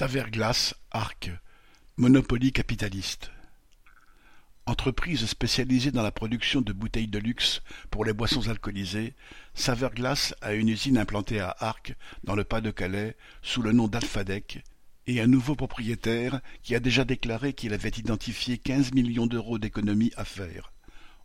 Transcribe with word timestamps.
Saverglass 0.00 0.74
Arc, 0.92 1.30
monopoly 1.98 2.52
capitaliste. 2.52 3.30
Entreprise 4.64 5.26
spécialisée 5.26 5.90
dans 5.90 6.00
la 6.00 6.10
production 6.10 6.62
de 6.62 6.72
bouteilles 6.72 7.06
de 7.06 7.18
luxe 7.18 7.60
pour 7.90 8.06
les 8.06 8.14
boissons 8.14 8.48
alcoolisées, 8.48 9.12
Saverglass 9.52 10.34
a 10.40 10.54
une 10.54 10.70
usine 10.70 10.96
implantée 10.96 11.40
à 11.40 11.54
Arc, 11.58 11.94
dans 12.24 12.34
le 12.34 12.44
Pas-de-Calais, 12.44 13.14
sous 13.42 13.60
le 13.60 13.72
nom 13.72 13.88
d'Alphadec, 13.88 14.64
et 15.06 15.20
un 15.20 15.26
nouveau 15.26 15.54
propriétaire 15.54 16.40
qui 16.62 16.74
a 16.74 16.80
déjà 16.80 17.04
déclaré 17.04 17.52
qu'il 17.52 17.74
avait 17.74 17.90
identifié 17.90 18.56
quinze 18.56 18.94
millions 18.94 19.26
d'euros 19.26 19.58
d'économies 19.58 20.14
à 20.16 20.24
faire. 20.24 20.72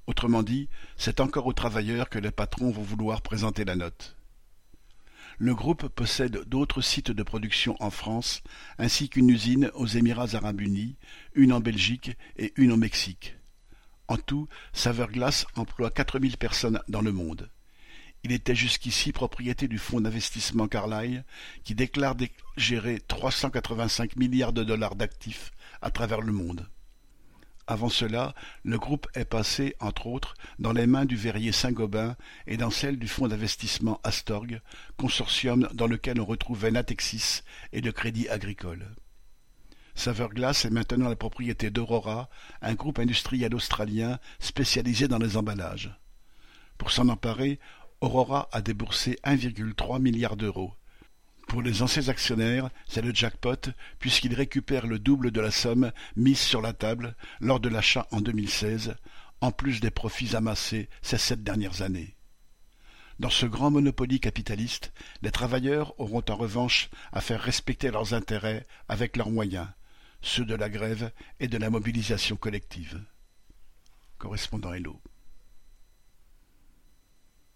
Autrement 0.05 0.43
dit, 0.43 0.67
c'est 0.97 1.21
encore 1.21 1.47
aux 1.47 1.53
travailleurs 1.53 2.09
que 2.09 2.19
les 2.19 2.29
patrons 2.31 2.71
vont 2.71 2.83
vouloir 2.83 3.21
présenter 3.21 3.63
la 3.63 3.77
note. 3.77 4.17
Le 5.37 5.53
groupe 5.53 5.89
possède 5.89 6.43
d'autres 6.47 6.81
sites 6.81 7.11
de 7.11 7.23
production 7.23 7.75
en 7.81 7.89
France, 7.89 8.41
ainsi 8.77 9.09
qu'une 9.09 9.29
usine 9.29 9.69
aux 9.73 9.85
Émirats 9.85 10.33
arabes 10.33 10.61
unis, 10.61 10.95
une 11.33 11.51
en 11.51 11.59
Belgique 11.59 12.11
et 12.37 12.53
une 12.55 12.71
au 12.71 12.77
Mexique. 12.77 13.35
En 14.07 14.17
tout, 14.17 14.47
Saverglass 14.71 15.45
emploie 15.55 15.89
quatre 15.89 16.19
mille 16.19 16.37
personnes 16.37 16.79
dans 16.87 17.01
le 17.01 17.11
monde. 17.11 17.49
Il 18.23 18.31
était 18.31 18.55
jusqu'ici 18.55 19.11
propriété 19.11 19.67
du 19.67 19.77
fonds 19.77 20.01
d'investissement 20.01 20.67
Carlyle, 20.67 21.25
qui 21.63 21.75
déclare 21.75 22.15
gérer 22.55 22.99
385 23.07 24.15
milliards 24.15 24.53
de 24.53 24.63
dollars 24.63 24.95
d'actifs 24.95 25.51
à 25.81 25.91
travers 25.91 26.21
le 26.21 26.31
monde. 26.31 26.67
Avant 27.67 27.89
cela, 27.89 28.35
le 28.63 28.77
groupe 28.77 29.07
est 29.15 29.25
passé, 29.25 29.75
entre 29.79 30.05
autres, 30.05 30.35
dans 30.59 30.71
les 30.71 30.85
mains 30.85 31.05
du 31.05 31.15
verrier 31.15 31.51
Saint-Gobain 31.51 32.15
et 32.45 32.57
dans 32.57 32.69
celles 32.69 32.99
du 32.99 33.07
fonds 33.07 33.27
d'investissement 33.27 33.99
Astorg, 34.03 34.61
consortium 34.97 35.67
dans 35.73 35.87
lequel 35.87 36.21
on 36.21 36.25
retrouvait 36.25 36.69
Natexis 36.69 37.41
et 37.73 37.81
le 37.81 37.91
Crédit 37.91 38.29
Agricole. 38.29 38.85
Saverglass 39.95 40.65
est 40.65 40.69
maintenant 40.69 41.09
la 41.09 41.15
propriété 41.15 41.71
d'Aurora, 41.71 42.29
un 42.61 42.75
groupe 42.75 42.99
industriel 42.99 43.55
australien 43.55 44.19
spécialisé 44.39 45.07
dans 45.07 45.17
les 45.17 45.37
emballages. 45.37 45.97
Pour 46.77 46.91
s'en 46.91 47.09
emparer, 47.09 47.59
Aurora 48.01 48.49
a 48.51 48.61
déboursé 48.61 49.17
1,3 49.23 49.99
milliard 49.99 50.35
d'euros. 50.35 50.73
Pour 51.47 51.61
les 51.61 51.81
anciens 51.81 52.09
actionnaires, 52.09 52.69
c'est 52.87 53.01
le 53.01 53.13
jackpot 53.13 53.69
puisqu'ils 53.99 54.33
récupèrent 54.33 54.87
le 54.87 54.99
double 54.99 55.31
de 55.31 55.41
la 55.41 55.51
somme 55.51 55.91
mise 56.15 56.39
sur 56.39 56.61
la 56.61 56.73
table 56.73 57.15
lors 57.39 57.59
de 57.59 57.69
l'achat 57.69 58.07
en 58.11 58.21
2016, 58.21 58.95
en 59.41 59.51
plus 59.51 59.79
des 59.79 59.91
profits 59.91 60.35
amassés 60.35 60.89
ces 61.01 61.17
sept 61.17 61.43
dernières 61.43 61.81
années. 61.81 62.15
Dans 63.19 63.29
ce 63.29 63.45
grand 63.45 63.71
monopoly 63.71 64.19
capitaliste, 64.19 64.91
les 65.21 65.31
travailleurs 65.31 65.97
auront 65.99 66.23
en 66.27 66.35
revanche 66.35 66.89
à 67.13 67.21
faire 67.21 67.41
respecter 67.41 67.89
leurs 67.89 68.13
intérêts 68.13 68.67
avec 68.89 69.15
leurs 69.15 69.29
moyens, 69.31 69.67
ceux 70.21 70.43
de 70.43 70.55
la 70.55 70.69
grève 70.69 71.11
et 71.39 71.47
de 71.47 71.57
la 71.57 71.69
mobilisation 71.69 72.35
collective. 72.35 73.01
Correspondant 74.17 74.73
Hello. 74.73 74.99